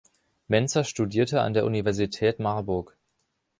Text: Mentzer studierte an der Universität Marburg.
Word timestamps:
Mentzer 0.47 0.83
studierte 0.83 1.41
an 1.43 1.53
der 1.53 1.63
Universität 1.63 2.39
Marburg. 2.39 2.97